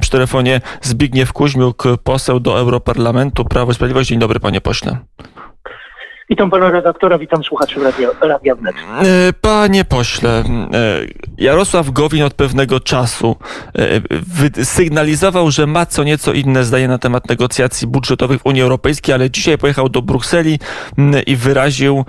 Przy 0.00 0.10
telefonie 0.10 0.60
Zbigniew 0.82 1.32
Kuźmiuk, 1.32 1.84
poseł 2.04 2.40
do 2.40 2.58
Europarlamentu, 2.58 3.44
Prawo 3.44 3.72
i 3.72 3.74
Sprawiedliwość. 3.74 4.08
Dzień 4.08 4.18
dobry, 4.18 4.40
panie 4.40 4.60
pośle. 4.60 4.98
Witam 6.30 6.50
pana 6.50 6.70
redaktora, 6.70 7.18
witam 7.18 7.44
słuchaczy 7.44 7.80
Radia, 7.80 8.08
Radia 8.20 8.54
Wnet. 8.54 8.76
E, 8.76 9.32
panie 9.40 9.84
pośle, 9.84 10.30
e, 10.30 10.44
Jarosław 11.38 11.90
Gowin 11.90 12.22
od 12.22 12.34
pewnego 12.34 12.80
czasu 12.80 13.36
e, 14.58 14.64
sygnalizował, 14.64 15.50
że 15.50 15.66
ma 15.66 15.86
co 15.86 16.04
nieco 16.04 16.32
inne 16.32 16.64
zdanie 16.64 16.88
na 16.88 16.98
temat 16.98 17.28
negocjacji 17.28 17.88
budżetowych 17.88 18.40
w 18.40 18.46
Unii 18.46 18.62
Europejskiej, 18.62 19.14
ale 19.14 19.30
dzisiaj 19.30 19.58
pojechał 19.58 19.88
do 19.88 20.02
Brukseli 20.02 20.58
i 21.26 21.36
wyraził 21.36 22.04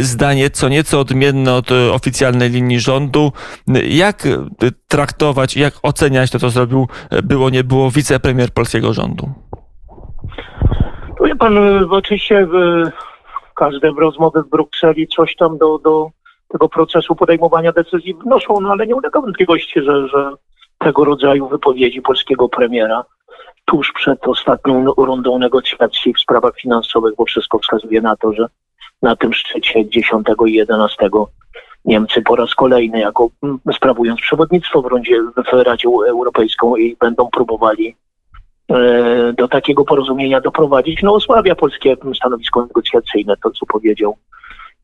zdanie 0.00 0.50
co 0.50 0.68
nieco 0.68 1.00
odmienne 1.00 1.54
od 1.54 1.72
oficjalnej 1.72 2.50
linii 2.50 2.80
rządu. 2.80 3.32
Jak 3.84 4.28
traktować, 4.88 5.56
jak 5.56 5.74
oceniać 5.82 6.30
to, 6.30 6.38
co 6.38 6.50
zrobił, 6.50 6.88
było 7.22 7.50
nie 7.50 7.64
było 7.64 7.90
wicepremier 7.90 8.50
polskiego 8.50 8.92
rządu? 8.92 9.30
Wie 11.24 11.36
pan, 11.36 11.58
oczywiście 11.90 12.46
każde 13.60 13.90
rozmowy 13.90 14.42
w 14.42 14.48
Brukseli 14.48 15.08
coś 15.08 15.36
tam 15.36 15.58
do, 15.58 15.78
do 15.78 16.10
tego 16.48 16.68
procesu 16.68 17.14
podejmowania 17.14 17.72
decyzji 17.72 18.14
wnoszą, 18.14 18.60
no 18.60 18.70
ale 18.70 18.86
nie 18.86 18.96
ulega 18.96 19.20
wątpliwości, 19.20 19.82
że, 19.82 20.08
że 20.08 20.30
tego 20.78 21.04
rodzaju 21.04 21.48
wypowiedzi 21.48 22.02
polskiego 22.02 22.48
premiera 22.48 23.04
tuż 23.64 23.92
przed 23.92 24.28
ostatnią 24.28 24.84
rundą 24.96 25.38
negocjacji 25.38 26.14
w 26.14 26.20
sprawach 26.20 26.56
finansowych, 26.56 27.14
bo 27.16 27.24
wszystko 27.24 27.58
wskazuje 27.58 28.00
na 28.00 28.16
to, 28.16 28.32
że 28.32 28.46
na 29.02 29.16
tym 29.16 29.34
szczycie 29.34 29.88
10 29.88 30.26
i 30.46 30.52
11 30.52 31.10
Niemcy 31.84 32.22
po 32.22 32.36
raz 32.36 32.54
kolejny, 32.54 33.00
jako 33.00 33.28
mm, 33.42 33.58
sprawując 33.74 34.20
przewodnictwo 34.20 34.82
w, 34.82 34.86
rundzie, 34.86 35.22
w 35.52 35.52
Radzie 35.52 35.88
Europejską 36.08 36.76
i 36.76 36.96
będą 36.96 37.28
próbowali 37.30 37.96
do 39.34 39.48
takiego 39.48 39.84
porozumienia 39.84 40.40
doprowadzić, 40.40 41.02
no 41.02 41.14
osłabia 41.14 41.54
polskie 41.54 41.96
stanowisko 42.16 42.62
negocjacyjne. 42.62 43.36
To, 43.36 43.50
co 43.50 43.66
powiedział 43.66 44.16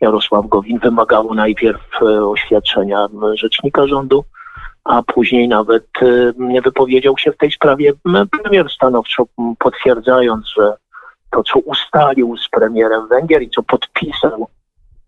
Jarosław 0.01 0.47
Gowin, 0.47 0.79
wymagało 0.79 1.35
najpierw 1.35 1.81
e, 2.03 2.05
oświadczenia 2.05 3.09
rzecznika 3.35 3.87
rządu, 3.87 4.25
a 4.85 5.03
później 5.03 5.49
nawet 5.49 5.87
e, 6.03 6.33
nie 6.39 6.63
wypowiedział 6.63 7.19
się 7.19 7.33
w 7.33 7.37
tej 7.37 7.53
sprawie 7.53 7.93
premier 8.43 8.71
stanowczo, 8.71 9.27
potwierdzając, 9.59 10.47
że 10.57 10.77
to, 11.31 11.43
co 11.43 11.59
ustalił 11.59 12.37
z 12.37 12.49
premierem 12.49 13.09
Węgier 13.09 13.43
i 13.43 13.51
co 13.51 13.63
podpisał, 13.63 14.49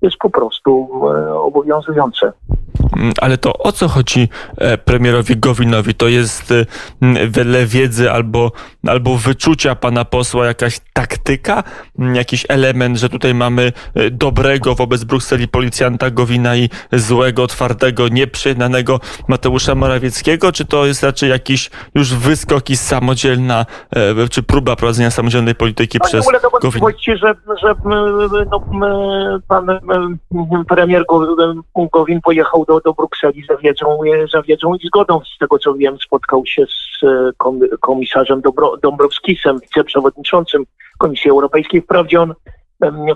jest 0.03 0.17
po 0.17 0.31
prostu 0.31 0.89
obowiązujące. 1.35 2.33
Mm, 2.97 3.13
ale 3.21 3.39
to 3.39 3.53
o 3.53 3.73
co 3.73 3.89
chodzi 3.89 4.29
e, 4.57 4.79
premierowi 4.79 5.37
Gowinowi? 5.37 5.95
To 5.95 6.09
jest 6.09 6.53
e, 6.53 6.65
wiele 7.29 7.67
wiedzy 7.67 8.11
albo, 8.11 8.53
albo 8.87 9.17
wyczucia 9.17 9.75
pana 9.75 10.05
posła, 10.05 10.47
jakaś 10.47 10.81
taktyka, 10.93 11.63
jakiś 12.15 12.47
element, 12.49 12.99
że 12.99 13.09
tutaj 13.09 13.35
mamy 13.35 13.73
e, 13.95 14.11
dobrego 14.11 14.75
wobec 14.75 15.05
Brukseli 15.05 15.49
policjanta 15.49 16.11
Gowina 16.11 16.57
i 16.57 16.69
złego, 16.93 17.47
twardego, 17.47 18.09
nieprzyznanego 18.09 19.01
Mateusza 19.29 19.75
Morawieckiego, 19.75 20.53
czy 20.53 20.65
to 20.65 20.87
jest 20.87 21.03
raczej 21.03 21.31
jakiś 21.31 21.71
już 21.95 22.15
wyskok 22.15 22.71
i 22.71 22.77
samodzielna, 22.77 23.67
czy 24.31 24.43
próba 24.43 24.77
prowadzenia 24.77 25.11
samodzielnej 25.11 25.55
polityki 25.55 25.99
no, 26.03 26.07
przez 26.09 26.27
Gowina? 26.63 26.87
że, 27.17 27.35
że 27.63 27.75
no, 28.51 28.61
pan 29.49 29.67
premier 30.69 31.05
Gowin 31.93 32.21
pojechał 32.21 32.65
do 32.65 32.81
do 32.81 32.95
Brukseli 32.95 33.45
za 33.49 33.57
wiedzą, 33.57 33.99
za 34.33 34.43
wiedzą 34.43 34.75
i 34.75 34.87
zgodą. 34.87 35.21
Z 35.35 35.39
tego 35.39 35.59
co 35.59 35.75
wiem, 35.75 35.99
spotkał 35.99 36.47
się 36.47 36.67
z 36.67 37.05
e, 37.05 37.77
komisarzem 37.81 38.43
Dąbrowskisem, 38.83 39.59
wiceprzewodniczącym 39.61 40.65
Komisji 40.99 41.31
Europejskiej. 41.31 41.83
Wprawdzie 41.83 42.21
on 42.21 42.35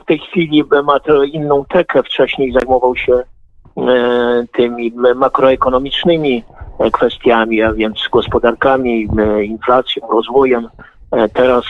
w 0.02 0.04
tej 0.06 0.18
chwili 0.18 0.64
ma 0.84 0.98
inną 1.32 1.64
tekę, 1.64 2.02
wcześniej 2.02 2.52
zajmował 2.52 2.96
się 2.96 3.12
e, 3.14 4.44
tymi 4.52 4.92
makroekonomicznymi 5.14 6.44
kwestiami, 6.92 7.62
a 7.62 7.72
więc 7.72 8.08
gospodarkami, 8.12 9.08
inflacją, 9.42 10.08
rozwojem. 10.10 10.68
E, 11.10 11.28
teraz 11.28 11.64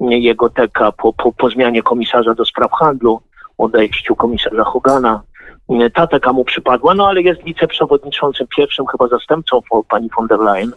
jego 0.00 0.50
teka 0.50 0.92
po, 0.92 1.12
po, 1.12 1.32
po 1.32 1.50
zmianie 1.50 1.82
komisarza 1.82 2.34
do 2.34 2.44
spraw 2.44 2.72
handlu, 2.72 3.20
odejściu 3.58 4.16
komisarza 4.16 4.64
Hogana, 4.64 5.22
ta 5.94 6.06
taka 6.06 6.32
mu 6.32 6.44
przypadła, 6.44 6.94
no 6.94 7.08
ale 7.08 7.22
jest 7.22 7.42
wiceprzewodniczącym, 7.42 8.46
pierwszym 8.56 8.86
chyba 8.86 9.08
zastępcą 9.08 9.60
pani 9.88 10.08
von 10.16 10.26
der 10.26 10.38
Leyen, 10.38 10.72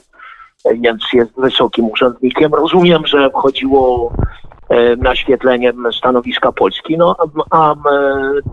więc 0.73 1.03
jest 1.13 1.31
wysokim 1.37 1.85
urzędnikiem. 1.85 2.53
Rozumiem, 2.53 3.07
że 3.07 3.29
chodziło 3.33 4.11
e, 4.69 4.95
naświetlenie 4.95 5.73
stanowiska 5.97 6.51
Polski. 6.51 6.97
No, 6.97 7.15
a, 7.51 7.75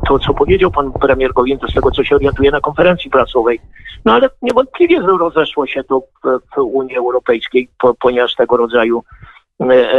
to, 0.09 0.19
co 0.19 0.35
powiedział 0.35 0.71
pan 0.71 0.93
premier 0.93 1.33
Gowin, 1.33 1.59
to 1.59 1.69
z 1.69 1.75
tego, 1.75 1.91
co 1.91 2.05
się 2.05 2.15
orientuje 2.15 2.51
na 2.51 2.61
konferencji 2.61 3.11
prasowej. 3.11 3.61
No 4.05 4.13
ale 4.13 4.31
niewątpliwie 4.43 5.01
rozeszło 5.01 5.67
się 5.67 5.85
to 5.85 6.01
w, 6.01 6.39
w 6.57 6.59
Unii 6.59 6.97
Europejskiej, 6.97 7.69
po, 7.81 7.95
ponieważ 7.95 8.35
tego 8.35 8.57
rodzaju 8.57 8.99
e, 8.99 9.34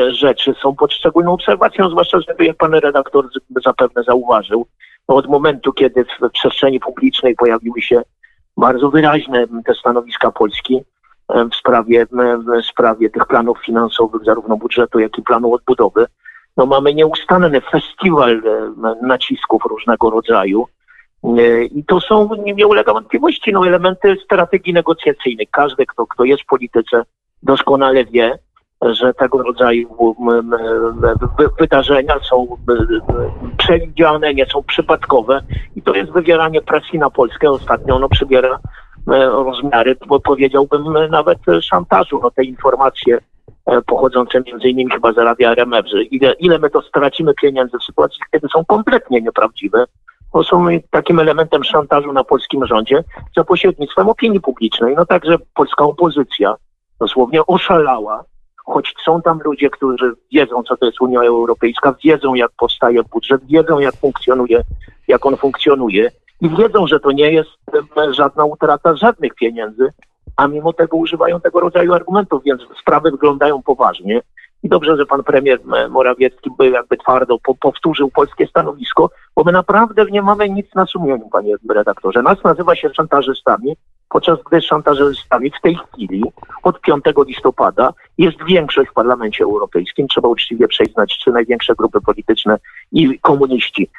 rzeczy 0.10 0.54
są 0.62 0.76
pod 0.76 0.94
szczególną 0.94 1.34
obserwacją, 1.34 1.90
zwłaszcza, 1.90 2.20
że 2.20 2.46
jak 2.46 2.58
pan 2.58 2.74
redaktor 2.74 3.30
zapewne 3.66 4.04
zauważył, 4.04 4.68
od 5.08 5.28
momentu, 5.28 5.74
kiedy 5.74 6.06
w 6.06 6.30
przestrzeni 6.32 6.80
publicznej 6.80 7.36
pojawiły 7.36 7.82
się 7.82 8.02
bardzo 8.58 8.90
wyraźne 8.90 9.46
te 9.66 9.74
stanowiska 9.76 10.32
Polski 10.32 10.82
w 11.52 11.56
sprawie, 11.56 12.06
w 12.62 12.66
sprawie 12.66 13.10
tych 13.10 13.26
planów 13.26 13.58
finansowych, 13.66 14.22
zarówno 14.26 14.58
budżetu, 14.58 15.00
jak 15.00 15.18
i 15.18 15.22
planu 15.22 15.54
odbudowy, 15.54 16.06
no 16.58 16.66
mamy 16.66 16.94
nieustanny 16.94 17.62
festiwal 17.62 18.42
nacisków 19.02 19.66
różnego 19.66 20.10
rodzaju. 20.10 20.68
I 21.72 21.84
to 21.88 22.02
są, 22.02 22.30
nie 22.56 22.68
ulega 22.68 22.94
wątpliwości, 22.94 23.52
no, 23.54 23.68
elementy 23.68 24.18
strategii 24.26 24.74
negocjacyjnej. 24.74 25.48
Każdy, 25.52 25.86
kto, 25.86 26.08
kto 26.08 26.24
jest 26.24 26.44
w 26.44 26.46
polityce, 26.46 27.04
doskonale 27.44 28.06
wie, 28.06 28.40
że 28.82 29.14
tego 29.14 29.44
rodzaju 29.44 30.16
wydarzenia 31.60 32.16
są 32.30 32.58
przewidziane, 33.58 34.34
nie 34.34 34.46
są 34.46 34.64
przypadkowe 34.64 35.42
i 35.76 35.82
to 35.82 35.96
jest 35.96 36.12
wywieranie 36.12 36.62
presji 36.62 37.00
na 37.00 37.10
Polskę. 37.10 37.52
Ostatnio 37.52 37.96
ono 37.96 38.10
przybiera 38.10 38.60
rozmiary, 39.46 39.96
bo 40.08 40.20
powiedziałbym 40.20 40.84
nawet 41.10 41.40
szantażu. 41.62 42.20
No 42.24 42.32
te 42.32 42.44
informacje 42.44 43.18
e, 43.66 43.82
pochodzące 43.82 44.42
między 44.42 44.70
innymi 44.70 44.92
chyba 44.92 45.14
z 45.14 45.18
Radia 45.18 45.52
RMF, 45.52 45.86
że 45.88 46.04
ile, 46.04 46.34
ile 46.34 46.60
my 46.60 46.70
to 46.70 46.82
stracimy 46.82 47.34
pieniędzy 47.34 47.78
w 47.78 47.84
sytuacji, 47.84 48.20
kiedy 48.32 48.48
są 48.48 48.66
kompletnie 48.66 49.22
nieprawdziwe, 49.22 49.86
bo 50.34 50.44
są 50.44 50.66
takim 50.92 51.20
elementem 51.20 51.64
szantażu 51.64 52.14
na 52.14 52.24
polskim 52.24 52.66
rządzie 52.66 53.04
za 53.38 53.44
pośrednictwem 53.44 54.10
opinii 54.10 54.42
publicznej. 54.42 54.96
No 54.96 55.06
także 55.06 55.38
polska 55.54 55.84
opozycja 55.84 56.56
dosłownie 57.00 57.46
oszalała 57.46 58.24
choć 58.66 58.94
są 59.06 59.22
tam 59.22 59.40
ludzie, 59.46 59.70
którzy 59.70 60.14
wiedzą, 60.32 60.64
co 60.64 60.78
to 60.78 60.86
jest 60.86 61.02
Unia 61.02 61.22
Europejska, 61.22 61.96
wiedzą, 62.04 62.36
jak 62.36 62.52
powstaje 62.58 63.04
budżet, 63.04 63.46
wiedzą, 63.46 63.80
jak 63.80 63.96
funkcjonuje, 63.96 64.62
jak 65.08 65.26
on 65.26 65.38
funkcjonuje 65.38 66.12
i 66.42 66.50
wiedzą, 66.50 66.88
że 66.88 67.00
to 67.00 67.12
nie 67.12 67.32
jest 67.32 67.50
żadna 68.12 68.46
utrata 68.46 68.96
żadnych 68.96 69.36
pieniędzy, 69.36 69.94
a 70.38 70.48
mimo 70.48 70.74
tego 70.74 70.98
używają 70.98 71.42
tego 71.42 71.60
rodzaju 71.60 71.94
argumentów, 71.94 72.44
więc 72.44 72.62
sprawy 72.82 73.12
wyglądają 73.12 73.64
poważnie. 73.64 74.22
I 74.64 74.70
dobrze, 74.70 74.98
że 74.98 75.06
pan 75.06 75.24
premier 75.24 75.60
Morawiecki 75.90 76.50
by 76.58 76.70
jakby 76.70 76.98
twardo 76.98 77.40
po, 77.40 77.56
powtórzył 77.56 78.12
polskie 78.12 78.48
stanowisko, 78.48 79.10
bo 79.36 79.44
my 79.44 79.52
naprawdę 79.52 80.06
nie 80.12 80.22
mamy 80.22 80.50
nic 80.50 80.76
na 80.76 80.86
sumieniu, 80.86 81.30
panie 81.32 81.56
redaktorze. 81.70 82.22
Nas 82.22 82.44
nazywa 82.44 82.76
się 82.76 82.94
szantażystami, 82.94 83.76
podczas 84.10 84.40
gdy 84.52 84.62
szantażystami 84.62 85.52
w 85.52 85.62
tej 85.62 85.76
chwili 85.76 86.24
od 86.64 86.82
5 86.82 87.04
listopada 87.28 87.94
jest 88.18 88.38
większość 88.48 88.90
w 88.90 88.94
Parlamencie 88.94 89.44
Europejskim. 89.44 90.08
Trzeba 90.08 90.28
uczciwie 90.28 90.68
przyznać, 90.68 91.18
czy 91.24 91.32
największe 91.32 91.76
grupy 91.76 92.02
polityczne 92.02 92.58
i 92.92 93.20
komuniści 93.20 93.90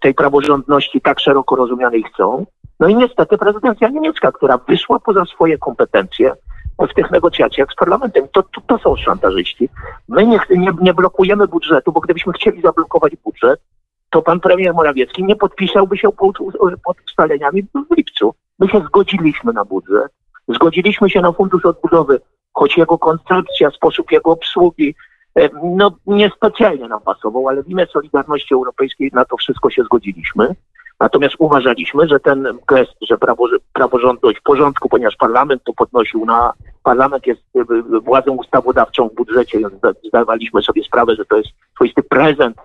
tej 0.00 0.14
praworządności 0.14 1.00
tak 1.00 1.20
szeroko 1.20 1.56
rozumianej 1.56 2.02
chcą. 2.02 2.46
No 2.80 2.88
i 2.88 2.94
niestety 2.94 3.38
prezydencja 3.38 3.88
niemiecka, 3.88 4.32
która 4.32 4.58
wyszła 4.58 5.00
poza 5.00 5.24
swoje 5.24 5.58
kompetencje 5.58 6.32
w 6.78 6.94
tych 6.94 7.10
negocjacjach 7.10 7.68
z 7.72 7.74
parlamentem. 7.74 8.28
To, 8.32 8.42
to, 8.42 8.60
to 8.66 8.78
są 8.78 8.96
szantażyści. 8.96 9.68
My 10.08 10.26
nie, 10.26 10.40
nie, 10.50 10.70
nie 10.80 10.94
blokujemy 10.94 11.48
budżetu, 11.48 11.92
bo 11.92 12.00
gdybyśmy 12.00 12.32
chcieli 12.32 12.62
zablokować 12.62 13.16
budżet, 13.24 13.60
to 14.12 14.22
pan 14.22 14.40
premier 14.40 14.74
Morawiecki 14.74 15.24
nie 15.24 15.36
podpisałby 15.36 15.98
się 15.98 16.12
pod, 16.12 16.38
ustaleniami 17.08 17.62
w 17.62 17.96
lipcu. 17.96 18.34
My 18.58 18.68
się 18.68 18.80
zgodziliśmy 18.80 19.52
na 19.52 19.64
budżet, 19.64 20.12
zgodziliśmy 20.48 21.10
się 21.10 21.20
na 21.20 21.32
fundusz 21.32 21.64
odbudowy, 21.64 22.20
choć 22.52 22.76
jego 22.76 22.98
koncepcja, 22.98 23.70
sposób 23.70 24.12
jego 24.12 24.30
obsługi, 24.30 24.94
e, 25.38 25.48
no 25.64 25.96
niespecjalnie 26.06 26.88
nam 26.88 27.00
pasował, 27.00 27.48
ale 27.48 27.62
w 27.62 27.68
imię 27.68 27.86
Solidarności 27.92 28.54
Europejskiej 28.54 29.10
na 29.14 29.24
to 29.24 29.36
wszystko 29.36 29.70
się 29.70 29.82
zgodziliśmy. 29.82 30.54
Natomiast 31.00 31.34
uważaliśmy, 31.38 32.08
że 32.08 32.20
ten 32.20 32.58
gest, 32.68 32.92
że 33.00 33.18
prawo, 33.18 33.48
praworządność 33.72 34.38
w 34.38 34.42
porządku, 34.42 34.88
ponieważ 34.88 35.16
parlament 35.16 35.64
to 35.64 35.72
podnosił 35.72 36.24
na, 36.24 36.52
parlament 36.82 37.26
jest 37.26 37.42
władzą 38.02 38.32
ustawodawczą 38.32 39.08
w 39.08 39.14
budżecie, 39.14 39.58
zdawaliśmy 40.08 40.62
sobie 40.62 40.84
sprawę, 40.84 41.16
że 41.16 41.24
to 41.24 41.36
jest 41.36 41.48
swoisty 41.74 42.02
prezent 42.02 42.56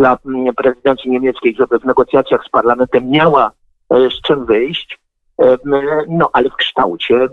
dla 0.00 0.18
mm, 0.26 0.54
prezydencji 0.54 1.10
niemieckiej, 1.10 1.54
żeby 1.58 1.78
w 1.78 1.84
negocjacjach 1.84 2.44
z 2.44 2.48
parlamentem 2.48 3.10
miała 3.10 3.50
z 3.90 4.22
czym 4.22 4.46
wyjść, 4.46 4.98
no 6.08 6.30
ale 6.32 6.50
w 6.50 6.54
kształcie 6.54 7.28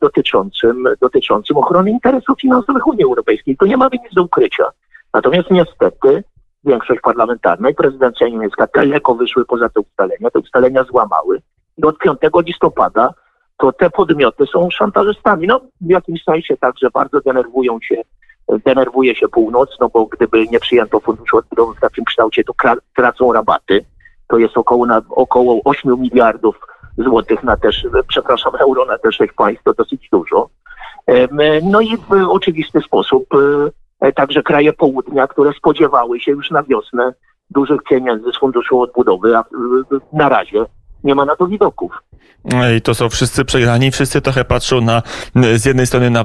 dotyczącym, 0.00 0.84
dotyczącym 1.00 1.56
ochrony 1.56 1.90
interesów 1.90 2.40
finansowych 2.40 2.86
Unii 2.86 3.04
Europejskiej. 3.04 3.56
To 3.56 3.66
nie 3.66 3.76
mamy 3.76 3.90
nic 4.04 4.14
do 4.14 4.22
ukrycia. 4.22 4.64
Natomiast 5.14 5.50
niestety 5.50 6.24
większość 6.64 7.00
parlamentarna 7.00 7.70
i 7.70 7.74
prezydencja 7.74 8.28
niemiecka 8.28 8.66
daleko 8.74 9.14
wyszły 9.14 9.44
poza 9.44 9.68
te 9.68 9.80
ustalenia, 9.80 10.30
te 10.32 10.38
ustalenia 10.38 10.84
złamały 10.84 11.42
i 11.76 11.82
od 11.84 11.98
5 11.98 12.16
listopada 12.46 13.14
to 13.56 13.72
te 13.72 13.90
podmioty 13.90 14.46
są 14.46 14.70
szantażystami. 14.70 15.46
No 15.46 15.60
w 15.80 15.90
jakimś 15.90 16.24
sensie 16.24 16.56
także 16.56 16.90
bardzo 16.90 17.20
denerwują 17.20 17.78
się, 17.82 18.02
denerwuje 18.64 19.16
się 19.16 19.28
północ, 19.28 19.70
no 19.80 19.88
bo 19.88 20.06
gdyby 20.06 20.46
nie 20.48 20.60
przyjęto 20.60 21.00
funduszu 21.00 21.36
odbudowy 21.36 21.74
w 21.74 21.80
takim 21.80 22.04
kształcie, 22.04 22.44
to 22.44 22.52
tracą 22.96 23.32
rabaty. 23.32 23.84
To 24.28 24.38
jest 24.38 24.56
około, 24.56 24.86
na, 24.86 25.02
około 25.10 25.60
8 25.64 26.00
miliardów 26.00 26.60
złotych 26.98 27.42
na 27.42 27.56
też, 27.56 27.86
przepraszam, 28.08 28.52
euro 28.56 28.84
na 28.84 28.98
te 28.98 29.12
sześć 29.12 29.32
państw, 29.32 29.64
to 29.64 29.74
dosyć 29.74 30.08
dużo. 30.12 30.48
No 31.62 31.80
i 31.80 31.96
w 31.96 32.12
oczywisty 32.28 32.80
sposób 32.80 33.24
e, 34.00 34.12
także 34.12 34.42
kraje 34.42 34.72
południa, 34.72 35.26
które 35.26 35.52
spodziewały 35.52 36.20
się 36.20 36.32
już 36.32 36.50
na 36.50 36.62
wiosnę 36.62 37.12
dużych 37.50 37.82
pieniędzy 37.82 38.32
z 38.32 38.38
Funduszu 38.38 38.80
Odbudowy, 38.80 39.36
a 39.36 39.44
na 40.12 40.28
razie 40.28 40.64
nie 41.04 41.14
ma 41.14 41.24
na 41.24 41.36
to 41.36 41.46
widoków. 41.46 41.92
I 42.76 42.80
to 42.80 42.94
są 42.94 43.08
wszyscy 43.08 43.44
przegrani. 43.44 43.90
Wszyscy 43.90 44.20
trochę 44.20 44.44
patrzą 44.44 44.80
na, 44.80 45.02
z 45.56 45.64
jednej 45.64 45.86
strony 45.86 46.10
na 46.10 46.24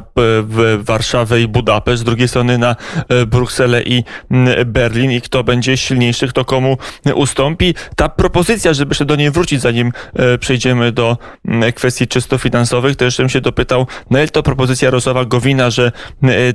Warszawę 0.77 1.41
i 1.41 1.47
Budapeszt, 1.47 2.01
z 2.01 2.03
drugiej 2.03 2.27
strony 2.27 2.57
na 2.57 2.75
e, 3.09 3.25
Brukselę 3.25 3.83
i 3.83 4.03
Berlin 4.65 5.11
i 5.11 5.21
kto 5.21 5.43
będzie 5.43 5.77
silniejszy, 5.77 6.27
kto 6.27 6.45
komu 6.45 6.77
ustąpi. 7.15 7.73
Ta 7.95 8.09
propozycja, 8.09 8.73
żeby 8.73 8.89
jeszcze 8.89 9.05
do 9.05 9.15
niej 9.15 9.31
wrócić, 9.31 9.61
zanim 9.61 9.91
e, 10.13 10.37
przejdziemy 10.37 10.91
do 10.91 11.17
kwestii 11.75 12.07
czysto 12.07 12.37
finansowych, 12.37 12.95
to 12.95 13.05
jeszcze 13.05 13.23
bym 13.23 13.29
się 13.29 13.41
dopytał, 13.41 13.87
na 14.09 14.19
ile 14.19 14.27
to 14.27 14.43
propozycja 14.43 14.85
Jarosława 14.85 15.25
Gowina, 15.25 15.69
że 15.69 15.91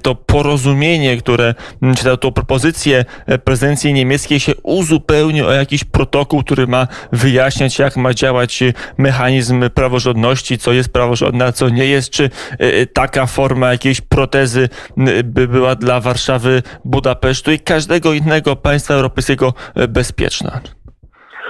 to 0.02 0.14
porozumienie, 0.14 1.16
które, 1.16 1.54
czy 1.96 2.16
to 2.16 2.32
propozycję 2.32 3.04
prezydencji 3.44 3.92
niemieckiej 3.92 4.40
się 4.40 4.52
uzupełni 4.62 5.42
o 5.42 5.52
jakiś 5.52 5.84
protokół, 5.84 6.42
który 6.42 6.66
ma 6.66 6.86
wyjaśniać, 7.12 7.78
jak 7.78 7.96
ma 7.96 8.11
działać 8.14 8.64
mechanizm 8.98 9.70
praworządności, 9.70 10.58
co 10.58 10.72
jest 10.72 10.92
praworządne, 10.92 11.44
a 11.44 11.52
co 11.52 11.68
nie 11.68 11.86
jest, 11.86 12.10
czy 12.10 12.24
y, 12.24 12.64
y, 12.64 12.86
taka 12.86 13.26
forma 13.26 13.72
jakiejś 13.72 14.00
protezy 14.00 14.68
y, 14.98 15.24
by 15.24 15.48
była 15.48 15.74
dla 15.74 16.00
Warszawy, 16.00 16.62
Budapesztu 16.84 17.52
i 17.52 17.58
każdego 17.58 18.12
innego 18.12 18.56
państwa 18.56 18.94
europejskiego 18.94 19.52
bezpieczna? 19.88 20.60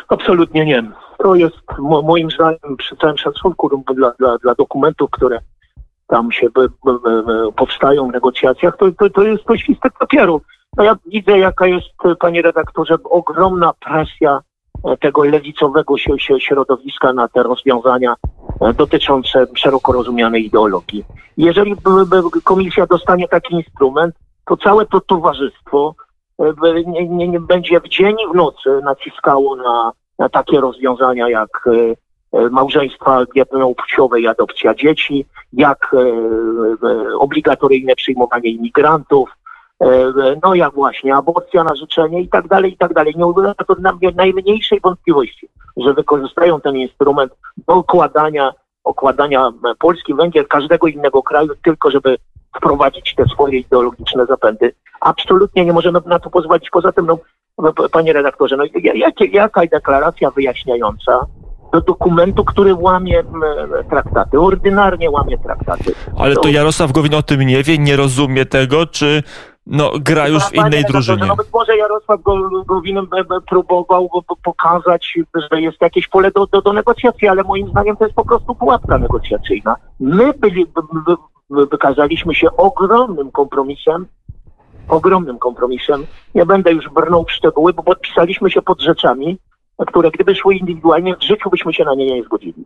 Absolutnie 0.09 0.64
nie. 0.64 0.82
To 1.19 1.35
jest 1.35 1.56
moim 2.05 2.31
zdaniem, 2.31 2.76
przy 2.79 2.97
całym 2.97 3.19
szacunku 3.19 3.81
dla, 3.94 4.12
dla, 4.19 4.38
dla 4.38 4.55
dokumentów, 4.55 5.11
które 5.11 5.38
tam 6.06 6.32
się 6.32 6.47
powstają 7.56 8.09
w 8.09 8.12
negocjacjach, 8.12 8.76
to, 8.76 8.93
to, 8.93 9.11
to 9.11 9.23
jest 9.23 9.44
to 9.44 9.56
świstek 9.56 9.93
papieru. 9.99 10.41
No 10.76 10.85
ja 10.85 10.97
widzę, 11.06 11.38
jaka 11.38 11.67
jest, 11.67 11.87
panie 12.20 12.43
redaktorze, 12.43 12.94
ogromna 13.05 13.73
presja 13.73 14.41
tego 15.00 15.25
lewicowego 15.25 15.94
środowiska 16.38 17.12
na 17.12 17.29
te 17.29 17.43
rozwiązania 17.43 18.14
e, 18.61 18.73
dotyczące 18.73 19.46
szeroko 19.55 19.93
rozumianej 19.93 20.46
ideologii. 20.46 21.05
Jeżeli 21.37 21.76
komisja 22.44 22.87
dostanie 22.87 23.29
taki 23.29 23.55
instrument, 23.55 24.14
to 24.46 24.56
całe 24.56 24.87
to 24.87 25.00
towarzystwo 25.00 25.94
e, 26.38 26.84
nie, 26.87 27.08
nie, 27.08 27.29
nie 27.29 27.40
będzie 27.40 27.81
w 27.81 27.88
dzień 27.88 28.17
i 28.20 28.32
w 28.32 28.34
nocy 28.34 28.81
naciskało 28.84 29.56
na, 29.56 29.93
na 30.19 30.29
takie 30.29 30.61
rozwiązania 30.61 31.28
jak 31.28 31.69
e, 32.32 32.50
małżeństwa 32.50 33.25
jednopłciowe 33.35 34.20
i 34.20 34.26
adopcja 34.26 34.75
dzieci, 34.75 35.26
jak 35.52 35.96
obligatoryjne 37.19 37.94
przyjmowanie 37.96 38.50
imigrantów, 38.50 39.31
no 40.43 40.55
jak 40.55 40.75
właśnie, 40.75 41.17
aborcja 41.17 41.64
na 41.64 41.75
życzenie 41.75 42.20
i 42.20 42.29
tak 42.29 42.49
dalej, 42.49 42.73
i 42.73 42.76
tak 42.76 42.94
dalej. 42.94 43.14
Nie 43.17 43.26
ulega 43.26 43.64
to 43.67 43.75
na 43.81 43.93
najmniejszej 44.17 44.81
wątpliwości, 44.81 45.49
że 45.76 45.94
wykorzystają 45.94 46.61
ten 46.61 46.76
instrument 46.76 47.32
do 47.69 47.75
okładania, 47.75 48.52
okładania 48.84 49.52
Polski, 49.79 50.14
Węgier, 50.14 50.49
każdego 50.49 50.87
innego 50.87 51.23
kraju, 51.23 51.49
tylko 51.64 51.90
żeby 51.90 52.17
wprowadzić 52.56 53.14
te 53.14 53.25
swoje 53.25 53.58
ideologiczne 53.58 54.26
zapędy. 54.26 54.75
Absolutnie 55.00 55.64
nie 55.64 55.73
możemy 55.73 56.00
na 56.06 56.19
to 56.19 56.31
pozwolić. 56.31 56.70
Poza 56.70 56.93
tym, 56.93 57.06
no, 57.06 57.19
panie 57.93 58.12
redaktorze, 58.12 58.56
no, 58.56 58.64
jak, 58.94 59.20
jaka 59.32 59.67
deklaracja 59.67 60.31
wyjaśniająca 60.31 61.26
do 61.73 61.81
dokumentu, 61.81 62.44
który 62.44 62.75
łamie 62.75 63.23
traktaty, 63.90 64.40
ordynarnie 64.40 65.11
łamie 65.11 65.38
traktaty. 65.38 65.94
Ale 66.19 66.37
to 66.37 66.49
Jarosław 66.49 66.93
Gowin 66.93 67.14
o 67.14 67.23
tym 67.23 67.40
nie 67.40 67.62
wie, 67.62 67.78
nie 67.78 67.96
rozumie 67.96 68.46
tego, 68.46 68.87
czy 68.87 69.23
no, 69.67 69.93
gra 70.00 70.29
już 70.29 70.43
w 70.44 70.55
innej 70.55 70.85
drużynie. 70.85 71.26
No 71.26 71.37
być 71.37 71.47
może 71.53 71.76
Jarosław 71.76 72.20
Gowin 72.67 73.06
próbował 73.49 74.11
pokazać, 74.43 75.19
że 75.53 75.61
jest 75.61 75.81
jakieś 75.81 76.09
pole 76.09 76.31
do, 76.31 76.47
do, 76.47 76.62
do 76.62 76.73
negocjacji, 76.73 77.29
ale 77.29 77.43
moim 77.43 77.69
zdaniem 77.69 77.97
to 77.97 78.05
jest 78.05 78.17
po 78.17 78.25
prostu 78.25 78.55
pułapka 78.55 78.99
negocjacyjna. 78.99 79.76
My 80.00 80.32
byli, 80.32 80.67
wykazaliśmy 81.50 82.35
się 82.35 82.56
ogromnym 82.56 83.31
kompromisem, 83.31 84.06
ogromnym 84.88 85.38
kompromisem. 85.38 86.06
Nie 86.35 86.47
będę 86.47 86.73
już 86.73 86.88
brnął 86.88 87.25
w 87.25 87.32
szczegóły, 87.32 87.73
bo 87.73 87.82
podpisaliśmy 87.82 88.50
się 88.50 88.62
pod 88.62 88.81
rzeczami, 88.81 89.38
które 89.87 90.11
gdyby 90.11 90.35
szły 90.35 90.55
indywidualnie, 90.55 91.17
w 91.17 91.23
życiu 91.23 91.50
byśmy 91.50 91.75
się 91.75 91.85
na 91.85 91.94
nie 91.94 92.06
nie 92.06 92.23
zgodzili. 92.23 92.64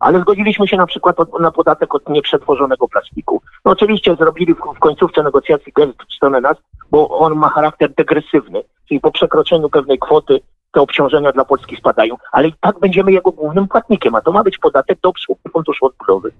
Ale 0.00 0.20
zgodziliśmy 0.20 0.68
się 0.68 0.76
na 0.76 0.86
przykład 0.86 1.16
na 1.40 1.50
podatek 1.50 1.94
od 1.94 2.08
nieprzetworzonego 2.08 2.88
plastiku. 2.88 3.42
No 3.68 3.72
oczywiście 3.72 4.16
zrobili 4.16 4.54
w, 4.54 4.78
końcówce 4.78 5.22
negocjacji 5.22 5.72
gest 5.72 5.92
w 6.10 6.14
stronę 6.14 6.40
nas, 6.40 6.56
bo 6.90 7.08
on 7.08 7.34
ma 7.34 7.48
charakter 7.48 7.94
degresywny, 7.94 8.62
czyli 8.88 9.00
po 9.00 9.10
przekroczeniu 9.10 9.68
pewnej 9.68 9.98
kwoty 9.98 10.40
te 10.72 10.80
obciążenia 10.80 11.32
dla 11.32 11.44
Polski 11.44 11.76
spadają, 11.76 12.16
ale 12.32 12.48
i 12.48 12.54
tak 12.60 12.78
będziemy 12.78 13.12
jego 13.12 13.32
głównym 13.32 13.68
płatnikiem, 13.68 14.14
a 14.14 14.20
to 14.20 14.32
ma 14.32 14.44
być 14.44 14.58
podatek 14.58 14.98
do 15.00 15.08
obsługi 15.08 15.40
Funduszu 15.52 15.86
Odbudowy. 15.86 16.30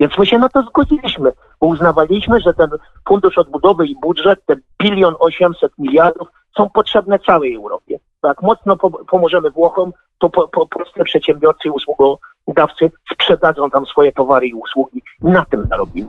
Więc 0.00 0.18
my 0.18 0.26
się 0.26 0.38
na 0.38 0.48
to 0.48 0.62
zgodziliśmy, 0.62 1.32
bo 1.60 1.66
uznawaliśmy, 1.66 2.40
że 2.40 2.54
ten 2.54 2.70
Fundusz 3.08 3.38
Odbudowy 3.38 3.86
i 3.86 3.96
budżet, 4.02 4.46
te 4.46 4.56
bilion 4.82 5.14
800 5.18 5.72
miliardów 5.78 6.28
są 6.56 6.70
potrzebne 6.70 7.18
całej 7.18 7.54
Europie. 7.54 7.98
Jak 8.24 8.42
mocno 8.42 8.76
pomożemy 9.10 9.50
Włochom, 9.50 9.92
to 10.18 10.30
po, 10.30 10.48
po, 10.48 10.66
polscy 10.66 11.04
przedsiębiorcy 11.04 11.68
i 11.68 11.70
usługodawcy 11.70 12.90
sprzedadzą 13.12 13.70
tam 13.70 13.86
swoje 13.86 14.12
towary 14.12 14.46
i 14.46 14.54
usługi. 14.54 15.02
Na 15.20 15.44
tym 15.44 15.66
zarobimy. 15.70 16.08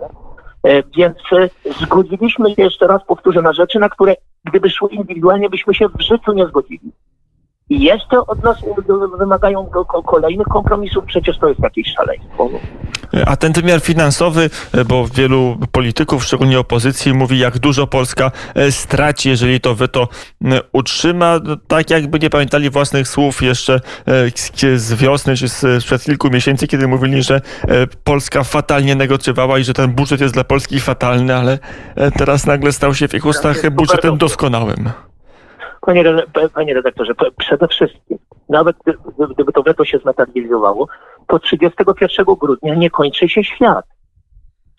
E, 0.63 0.83
więc 0.83 1.17
e, 1.31 1.49
zgodziliśmy 1.81 2.55
się, 2.55 2.61
jeszcze 2.61 2.87
raz 2.87 3.05
powtórzę, 3.05 3.41
na 3.41 3.53
rzeczy, 3.53 3.79
na 3.79 3.89
które 3.89 4.15
gdyby 4.45 4.69
szły 4.69 4.89
indywidualnie, 4.89 5.49
byśmy 5.49 5.73
się 5.73 5.87
w 5.89 6.01
życiu 6.01 6.33
nie 6.33 6.47
zgodzili. 6.47 6.91
I 7.69 7.83
jeszcze 7.83 8.19
od 8.27 8.43
nas 8.43 8.57
wymagają 9.19 9.69
kolejnych 10.05 10.47
kompromisów, 10.47 11.05
przecież 11.05 11.37
to 11.37 11.47
jest 11.47 11.59
jakieś 11.59 11.93
szaleństwo. 11.93 12.49
A 13.25 13.35
ten 13.35 13.53
wymiar 13.53 13.81
finansowy, 13.81 14.49
e, 14.73 14.85
bo 14.85 15.07
wielu 15.07 15.57
polityków, 15.71 16.23
szczególnie 16.23 16.59
opozycji, 16.59 17.13
mówi, 17.13 17.39
jak 17.39 17.59
dużo 17.59 17.87
Polska 17.87 18.31
e, 18.55 18.71
straci, 18.71 19.29
jeżeli 19.29 19.59
to 19.59 19.75
weto 19.75 20.07
utrzyma. 20.71 21.39
No, 21.43 21.57
tak 21.67 21.89
jakby 21.89 22.19
nie 22.19 22.29
pamiętali 22.29 22.69
własnych 22.69 23.07
słów 23.07 23.41
jeszcze 23.41 23.81
e, 24.63 24.77
z 24.77 24.93
wiosny, 24.93 25.35
czy 25.35 25.49
sprzed 25.49 26.03
kilku 26.03 26.29
miesięcy, 26.29 26.67
kiedy 26.67 26.87
mówili, 26.87 27.23
że 27.23 27.41
Polska 28.03 28.43
fatalnie 28.43 28.95
negocjowała 28.95 29.59
i 29.59 29.63
że 29.63 29.73
ten 29.73 29.91
budżet 29.91 30.21
jest 30.21 30.33
dla 30.33 30.43
Polski 30.43 30.79
fatalny, 30.79 31.35
ale 31.35 31.59
teraz 32.17 32.45
nagle 32.45 32.71
stał 32.71 32.95
się 32.95 33.07
w 33.07 33.13
ich 33.13 33.25
ustach 33.25 33.69
budżetem 33.69 34.17
doskonałym. 34.17 34.89
Panie, 35.85 36.03
panie 36.53 36.73
redaktorze, 36.73 37.13
przede 37.37 37.67
wszystkim, 37.67 38.17
nawet 38.49 38.75
gdyby 39.29 39.51
to 39.51 39.63
weto 39.63 39.85
się 39.85 39.97
zmaterializowało, 39.99 40.87
to 41.27 41.39
31 41.39 42.25
grudnia 42.25 42.75
nie 42.75 42.89
kończy 42.89 43.29
się 43.29 43.43
świat. 43.43 43.85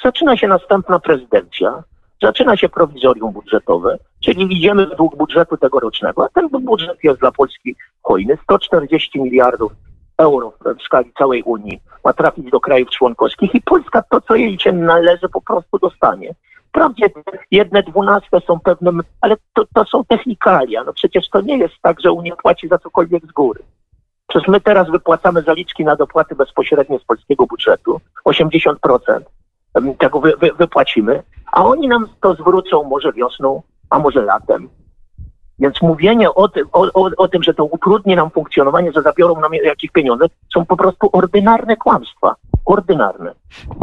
Zaczyna 0.05 0.37
się 0.37 0.49
następna 0.49 0.99
prezydencja, 0.99 1.83
zaczyna 2.23 2.57
się 2.57 2.69
prowizorium 2.69 3.33
budżetowe, 3.33 3.99
czyli 4.21 4.57
idziemy 4.57 4.87
według 4.87 5.17
budżetu 5.17 5.57
tegorocznego, 5.57 6.25
a 6.25 6.29
ten 6.29 6.49
budżet 6.49 6.99
jest 7.03 7.21
dla 7.21 7.33
Polski 7.33 7.77
hojny, 8.03 8.39
140 8.43 9.21
miliardów 9.21 9.73
euro 10.19 10.53
w 10.79 10.83
skali 10.83 11.13
całej 11.19 11.43
Unii 11.43 11.81
ma 12.05 12.13
trafić 12.13 12.51
do 12.51 12.61
krajów 12.61 12.91
członkowskich 12.91 13.55
i 13.55 13.63
Polska 13.63 14.03
to, 14.03 14.21
co 14.21 14.35
jej 14.35 14.59
się 14.61 14.73
należy, 14.73 15.29
po 15.29 15.41
prostu 15.41 15.79
dostanie. 15.79 16.35
Wprawdzie 16.75 17.07
jedne 17.51 17.83
dwunaste 17.83 18.41
są 18.41 18.61
pewnym, 18.61 19.03
ale 19.21 19.37
to, 19.53 19.65
to 19.75 19.85
są 19.85 20.05
technikalia. 20.05 20.85
No 20.85 20.93
przecież 20.93 21.29
to 21.31 21.41
nie 21.41 21.59
jest 21.59 21.75
tak, 21.83 22.01
że 22.01 22.13
Unia 22.13 22.37
płaci 22.37 22.69
za 22.69 22.79
cokolwiek 22.79 23.27
z 23.27 23.33
góry. 23.33 23.61
Przecież 24.27 24.49
my 24.49 24.61
teraz 24.61 24.91
wypłacamy 24.91 25.43
zaliczki 25.43 25.85
na 25.85 25.97
dopłaty 25.97 26.35
bezpośrednie 26.35 26.99
z 26.99 27.05
polskiego 27.05 27.47
budżetu. 27.47 28.01
80% 28.25 28.75
tego 29.99 30.21
wy, 30.21 30.33
wy, 30.41 30.51
wypłacimy, 30.59 31.23
a 31.53 31.65
oni 31.65 31.89
nam 31.89 32.09
to 32.21 32.35
zwrócą 32.35 32.85
może 32.85 33.13
wiosną, 33.13 33.63
a 33.91 33.99
może 33.99 34.23
latem. 34.23 34.69
Więc 35.59 35.83
mówienie 35.83 36.35
o 36.35 36.49
tym, 36.49 36.69
o, 36.73 36.81
o, 36.95 37.11
o 37.17 37.29
tym, 37.29 37.43
że 37.43 37.55
to 37.55 37.65
utrudni 37.65 38.17
nam 38.17 38.31
funkcjonowanie, 38.31 38.93
że 38.93 39.03
zabiorą 39.03 39.41
nam 39.41 39.55
jakieś 39.55 39.91
pieniądze, 39.91 40.25
są 40.55 40.67
po 40.67 40.77
prostu 40.77 41.09
ordynarne 41.13 41.77
kłamstwa. 41.77 42.35
Ordynarne. 42.67 43.35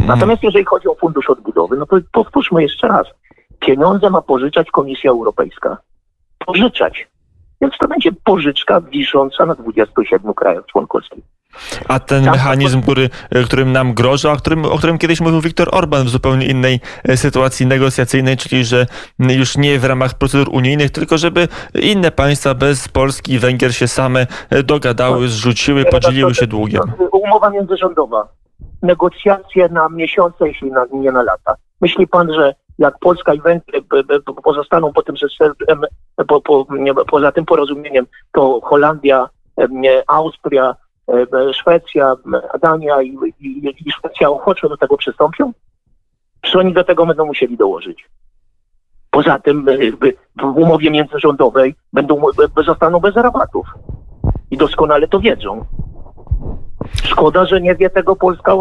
Natomiast 0.06 0.42
jeżeli 0.42 0.64
chodzi 0.64 0.88
o 0.88 0.94
fundusz 0.94 1.30
odbudowy, 1.30 1.76
no 1.76 1.86
to 1.86 1.96
powtórzmy 2.12 2.62
jeszcze 2.62 2.88
raz. 2.88 3.06
Pieniądze 3.60 4.10
ma 4.10 4.22
pożyczać 4.22 4.70
Komisja 4.70 5.10
Europejska. 5.10 5.76
Pożyczać. 6.46 7.08
Więc 7.60 7.74
to 7.78 7.88
będzie 7.88 8.10
pożyczka 8.24 8.80
wisząca 8.80 9.46
na 9.46 9.54
27 9.54 10.34
krajach 10.34 10.66
członkowskich. 10.66 11.24
A 11.88 12.00
ten 12.00 12.24
mechanizm, 12.24 12.82
który, 12.82 13.10
którym 13.44 13.72
nam 13.72 13.94
grożą, 13.94 14.32
o 14.32 14.36
którym, 14.36 14.64
o 14.64 14.78
którym 14.78 14.98
kiedyś 14.98 15.20
mówił 15.20 15.40
Viktor 15.40 15.68
Orban 15.72 16.04
w 16.04 16.08
zupełnie 16.08 16.46
innej 16.46 16.80
e, 17.04 17.16
sytuacji 17.16 17.66
negocjacyjnej, 17.66 18.36
czyli 18.36 18.64
że 18.64 18.86
już 19.18 19.56
nie 19.56 19.78
w 19.78 19.84
ramach 19.84 20.14
procedur 20.14 20.48
unijnych, 20.52 20.90
tylko 20.90 21.18
żeby 21.18 21.48
inne 21.74 22.10
państwa 22.10 22.54
bez 22.54 22.88
Polski 22.88 23.32
i 23.32 23.38
Węgier 23.38 23.74
się 23.74 23.88
same 23.88 24.26
e, 24.50 24.62
dogadały, 24.62 25.28
zrzuciły, 25.28 25.84
podzieliły 25.84 26.34
się 26.34 26.46
długiem. 26.46 26.82
Umowa 27.12 27.50
międzyrządowa. 27.50 28.28
Negocjacje 28.82 29.68
na 29.68 29.88
miesiące, 29.88 30.48
jeśli 30.48 30.70
na, 30.70 30.86
nie 30.92 31.12
na 31.12 31.22
lata. 31.22 31.54
Myśli 31.80 32.06
pan, 32.06 32.34
że 32.34 32.54
jak 32.78 32.98
Polska 32.98 33.34
i 33.34 33.40
Węgry 33.40 33.82
pozostaną 34.44 34.92
po 34.92 35.02
tym, 35.02 35.14
po, 36.28 36.40
po, 36.40 36.66
poza 37.08 37.32
tym 37.32 37.44
porozumieniem, 37.44 38.06
to 38.32 38.60
Holandia, 38.62 39.28
nie, 39.70 40.02
Austria, 40.06 40.76
em, 41.08 41.52
Szwecja, 41.52 42.14
em, 42.26 42.60
Dania 42.62 43.02
i, 43.02 43.18
i, 43.40 43.74
i 43.86 43.92
Szwecja 43.92 44.30
ochoczo 44.30 44.68
do 44.68 44.76
tego 44.76 44.96
przystąpią? 44.96 45.52
Czy 46.40 46.58
oni 46.58 46.72
do 46.72 46.84
tego 46.84 47.06
będą 47.06 47.26
musieli 47.26 47.56
dołożyć? 47.56 48.08
Poza 49.10 49.38
tym 49.38 49.68
e, 49.68 49.76
w 50.42 50.58
umowie 50.58 50.90
międzyrządowej 50.90 51.74
będą, 51.92 52.22
zostaną 52.66 53.00
bez 53.00 53.14
rabatów. 53.14 53.66
I 54.50 54.56
doskonale 54.56 55.08
to 55.08 55.20
wiedzą. 55.20 55.64
Szkoda, 57.04 57.46
że 57.46 57.60
nie 57.60 57.74
wie 57.74 57.90
tego 57.90 58.16
polska 58.16 58.52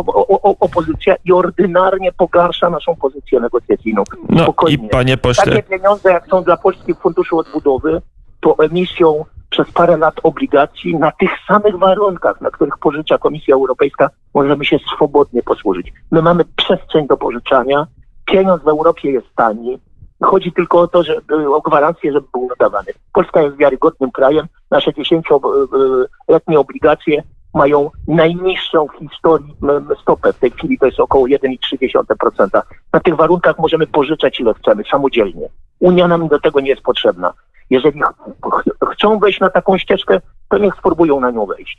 opozycja 0.60 1.16
i 1.26 1.32
ordynarnie 1.32 2.12
pogarsza 2.12 2.70
naszą 2.70 2.96
pozycję 2.96 3.40
negocjacyjną. 3.40 4.04
No 4.30 4.54
i 4.70 4.78
panie 4.78 5.18
pośle, 5.18 5.46
Takie 5.46 5.64
pieniądze, 5.64 6.12
jak 6.12 6.28
są 6.28 6.44
dla 6.44 6.58
Polskich 6.58 6.98
Funduszu 7.00 7.38
Odbudowy, 7.38 8.02
to 8.40 8.56
emisją 8.60 9.26
przez 9.50 9.72
parę 9.72 9.98
lat 9.98 10.16
obligacji 10.24 10.96
na 10.96 11.12
tych 11.12 11.32
samych 11.48 11.78
warunkach, 11.78 12.42
na 12.42 12.52
których 12.52 12.78
pożycza 12.78 13.18
Komisja 13.18 13.56
Europejska, 13.56 14.10
możemy 14.34 14.66
się 14.66 14.78
swobodnie 14.96 15.44
posłużyć. 15.44 15.94
My 16.12 16.22
mamy 16.22 16.46
przestrzeń 16.56 17.08
do 17.08 17.18
pożyczania, 17.18 17.88
pieniądz 18.26 18.64
w 18.64 18.68
Europie 18.68 19.12
jest 19.12 19.28
tani. 19.36 19.80
Chodzi 20.24 20.52
tylko 20.52 20.80
o 20.80 20.88
to, 20.88 21.04
żeby, 21.04 21.56
o 21.56 21.62
gwarancję, 21.62 22.12
żeby 22.12 22.28
był 22.34 22.48
nadawany. 22.48 22.92
Polska 23.14 23.42
jest 23.42 23.58
wiarygodnym 23.58 24.12
krajem. 24.12 24.48
Nasze 24.72 24.94
dziesięcioletnie 24.94 26.60
obligacje 26.60 27.24
mają 27.53 27.89
najniższą 28.08 28.88
w 28.88 29.00
historii 29.00 29.55
stopę. 30.01 30.34
W 30.34 30.39
tej 30.39 30.51
chwili 30.51 30.79
to 30.79 30.86
jest 30.86 31.00
około 31.00 31.25
1,3%. 31.27 32.62
Na 32.93 33.00
tych 33.00 33.15
warunkach 33.15 33.60
możemy 33.60 33.88
pożyczać 33.88 34.39
ile 34.39 34.53
chcemy, 34.53 34.84
samodzielnie. 34.91 35.50
Unia 35.79 36.08
nam 36.08 36.27
do 36.27 36.39
tego 36.39 36.60
nie 36.60 36.70
jest 36.70 36.81
potrzebna. 36.81 37.34
Jeżeli 37.70 38.01
ch- 38.01 38.91
chcą 38.93 39.20
wejść 39.20 39.39
na 39.39 39.50
taką 39.50 39.77
ścieżkę, 39.77 40.22
to 40.51 40.58
niech 40.58 40.75
spróbują 40.75 41.20
na 41.20 41.31
nią 41.31 41.46
wejść. 41.46 41.77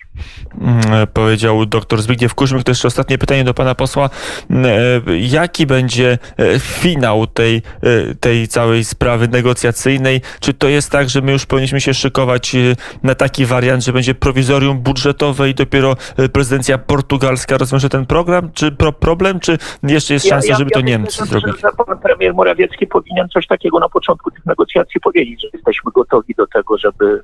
mm, 0.61 1.07
powiedział 1.13 1.67
dr 1.67 2.03
Zbigniew 2.03 2.35
Kuźmyk. 2.35 2.65
To 2.65 2.71
jeszcze 2.71 2.89
ostatnie 2.89 3.19
pytanie 3.19 3.45
do 3.45 3.55
pana 3.55 3.75
posła. 3.75 4.11
Mm, 4.51 4.67
e, 5.09 5.19
Jaki 5.19 5.67
będzie 5.67 6.19
e, 6.39 6.59
finał 6.59 7.27
tej, 7.27 7.57
e, 7.57 8.15
tej 8.15 8.49
całej 8.49 8.85
sprawy 8.85 9.29
negocjacyjnej? 9.29 10.21
Czy 10.41 10.55
to 10.55 10.69
jest 10.69 10.91
tak, 10.91 11.11
że 11.11 11.21
my 11.21 11.33
już 11.33 11.47
powinniśmy 11.47 11.81
się 11.81 11.95
szykować 11.95 12.57
na 13.03 13.15
taki 13.15 13.47
wariant, 13.47 13.85
że 13.85 13.93
będzie 13.93 14.15
prowizorium 14.15 14.79
budżetowe 14.79 15.51
i 15.51 15.55
dopiero 15.55 15.97
prezydencja 16.33 16.79
portugalska 16.79 17.59
rozwiąże 17.59 17.89
ten 17.89 18.07
program, 18.07 18.53
czy 18.53 18.73
pro, 18.73 18.93
problem, 18.93 19.41
czy 19.41 19.59
jeszcze 19.83 20.15
jest 20.15 20.29
szansa, 20.29 20.55
żeby 20.59 20.71
to 20.71 20.79
myślę, 20.79 20.99
Niemcy 20.99 21.25
zrobili? 21.25 21.59
Że 21.59 21.85
pan 21.87 21.99
premier 21.99 22.35
Morawiecki 22.35 22.87
powinien 22.87 23.29
coś 23.29 23.47
takiego 23.47 23.79
na 23.79 23.89
początku 23.89 24.31
tych 24.31 24.47
negocjacji 24.47 25.01
powiedzieć, 25.01 25.43
że 25.43 25.49
jesteśmy 25.53 25.93
gotowi 25.95 26.35
do 26.35 26.47
tego, 26.47 26.79
żeby, 26.79 27.23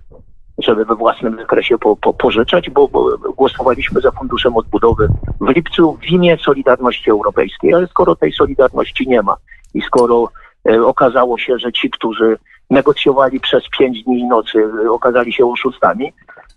żeby 0.58 0.84
we 0.84 0.94
własnym 0.94 1.36
zakresie 1.36 1.78
po, 1.78 1.96
po, 1.96 2.14
pożyczać, 2.14 2.70
bo, 2.70 2.88
bo 2.88 3.18
głosowaliśmy 3.36 4.00
za 4.00 4.10
funduszem 4.10 4.56
odbudowy 4.56 5.08
w 5.40 5.48
lipcu 5.48 5.98
w 6.02 6.06
imię 6.06 6.36
Solidarności 6.44 7.10
Europejskiej, 7.10 7.74
ale 7.74 7.86
skoro 7.86 8.16
tej 8.16 8.32
Solidarności 8.32 9.08
nie 9.08 9.22
ma 9.22 9.36
i 9.74 9.82
skoro 9.82 10.28
e, 10.68 10.82
okazało 10.82 11.38
się, 11.38 11.58
że 11.58 11.72
ci, 11.72 11.90
którzy 11.90 12.38
negocjowali 12.70 13.40
przez 13.40 13.62
pięć 13.78 14.04
dni 14.04 14.18
i 14.20 14.26
nocy, 14.26 14.58
e, 14.84 14.90
okazali 14.90 15.32
się 15.32 15.46
oszustami, 15.46 16.12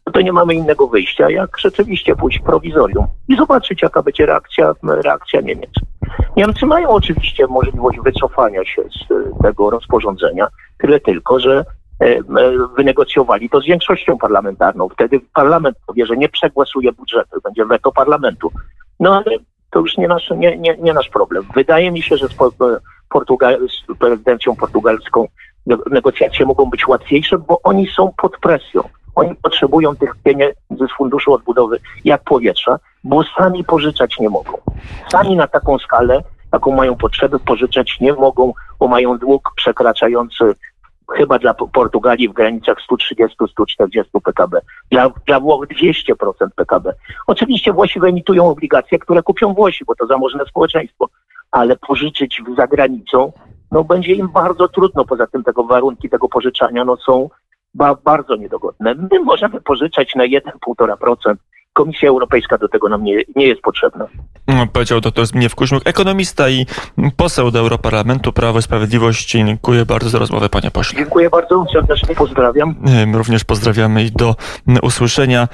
no 0.05 0.13
to 0.13 0.21
nie 0.21 0.33
mamy 0.33 0.53
innego 0.53 0.87
wyjścia, 0.87 1.29
jak 1.29 1.59
rzeczywiście 1.59 2.15
pójść 2.15 2.39
prowizorium 2.39 3.07
i 3.27 3.35
zobaczyć, 3.35 3.81
jaka 3.81 4.03
będzie 4.03 4.25
reakcja, 4.25 4.73
reakcja 4.83 5.41
Niemiec. 5.41 5.71
Niemcy 6.37 6.65
mają 6.65 6.89
oczywiście 6.89 7.47
możliwość 7.47 7.99
wycofania 8.03 8.65
się 8.65 8.81
z 8.81 9.11
e, 9.11 9.43
tego 9.43 9.69
rozporządzenia, 9.69 10.47
tyle 10.77 10.99
tylko, 10.99 11.39
że 11.39 11.65
wynegocjowali 12.77 13.49
to 13.49 13.61
z 13.61 13.65
większością 13.65 14.17
parlamentarną. 14.17 14.89
Wtedy 14.89 15.19
parlament 15.33 15.77
powie, 15.87 16.05
że 16.05 16.17
nie 16.17 16.29
przegłosuje 16.29 16.91
budżetu, 16.91 17.41
będzie 17.43 17.65
weto 17.65 17.91
parlamentu. 17.91 18.51
No 18.99 19.15
ale 19.15 19.37
to 19.69 19.79
już 19.79 19.97
nie 19.97 20.07
nasz, 20.07 20.29
nie, 20.37 20.57
nie, 20.57 20.77
nie 20.77 20.93
nasz 20.93 21.09
problem. 21.09 21.43
Wydaje 21.55 21.91
mi 21.91 22.01
się, 22.01 22.17
że 22.17 22.27
z, 22.27 22.33
po- 22.33 22.51
Portugal, 23.09 23.59
z 23.69 23.97
prezydencją 23.97 24.55
portugalską 24.55 25.27
ne- 25.65 25.77
negocjacje 25.91 26.45
mogą 26.45 26.65
być 26.65 26.87
łatwiejsze, 26.87 27.37
bo 27.37 27.61
oni 27.63 27.87
są 27.87 28.11
pod 28.17 28.37
presją. 28.37 28.81
Oni 29.15 29.35
potrzebują 29.35 29.95
tych 29.95 30.15
pieniędzy 30.23 30.87
z 30.93 30.97
funduszu 30.97 31.33
odbudowy 31.33 31.79
jak 32.05 32.23
powietrza, 32.23 32.79
bo 33.03 33.23
sami 33.37 33.63
pożyczać 33.63 34.19
nie 34.19 34.29
mogą. 34.29 34.57
Sami 35.11 35.35
na 35.35 35.47
taką 35.47 35.77
skalę, 35.77 36.23
jaką 36.53 36.71
mają 36.71 36.95
potrzeby, 36.95 37.39
pożyczać 37.39 37.97
nie 38.01 38.13
mogą, 38.13 38.53
bo 38.79 38.87
mają 38.87 39.17
dług 39.17 39.51
przekraczający 39.55 40.55
chyba 41.17 41.39
dla 41.39 41.53
Po- 41.53 41.67
Portugalii 41.67 42.29
w 42.29 42.33
granicach 42.33 42.77
130-140 42.91 44.21
PKB. 44.23 44.61
Dla, 44.91 45.09
dla 45.25 45.39
Włoch 45.39 45.65
200% 45.67 46.13
PKB. 46.55 46.93
Oczywiście 47.27 47.73
Włosi 47.73 47.99
wyemitują 47.99 48.49
obligacje, 48.49 48.99
które 48.99 49.23
kupią 49.23 49.53
Włosi, 49.53 49.85
bo 49.85 49.95
to 49.95 50.07
zamożne 50.07 50.45
społeczeństwo, 50.45 51.09
ale 51.51 51.77
pożyczyć 51.77 52.41
za 52.57 52.67
granicą, 52.67 53.31
no 53.71 53.83
będzie 53.83 54.13
im 54.13 54.29
bardzo 54.29 54.67
trudno. 54.67 55.05
Poza 55.05 55.27
tym 55.27 55.43
tego 55.43 55.63
warunki 55.63 56.09
tego 56.09 56.29
pożyczania 56.29 56.85
no 56.85 56.97
są 56.97 57.29
ba, 57.73 57.95
bardzo 58.03 58.35
niedogodne. 58.35 58.95
My 58.95 59.19
możemy 59.23 59.61
pożyczać 59.61 60.15
na 60.15 60.23
1-1,5%. 60.23 61.35
Komisja 61.73 62.09
Europejska 62.09 62.57
do 62.57 62.67
tego 62.67 62.89
nam 62.89 63.03
nie, 63.03 63.23
nie 63.35 63.47
jest 63.47 63.61
potrzebna. 63.61 64.07
Mm, 64.47 64.67
Powiedział 64.67 65.01
dr 65.01 65.25
Zbigniew 65.25 65.55
Kuźmyk, 65.55 65.81
ekonomista 65.85 66.49
i 66.49 66.65
poseł 67.17 67.51
do 67.51 67.59
Europarlamentu 67.59 68.33
Prawo 68.33 68.59
i 68.59 68.61
Sprawiedliwość. 68.61 69.31
Dziękuję 69.31 69.85
bardzo 69.85 70.09
za 70.09 70.19
rozmowę, 70.19 70.49
panie 70.49 70.71
pośle. 70.71 70.99
Dziękuję 70.99 71.29
bardzo, 71.29 71.65
serdecznie 71.73 72.15
pozdrawiam. 72.15 72.75
Również 73.13 73.43
pozdrawiamy 73.43 74.03
i 74.03 74.11
do 74.11 74.35
usłyszenia. 74.81 75.47